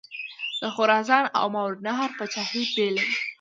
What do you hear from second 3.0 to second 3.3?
وې.